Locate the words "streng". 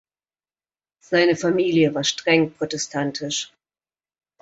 2.03-2.51